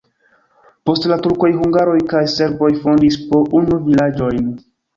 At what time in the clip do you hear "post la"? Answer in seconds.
0.89-1.17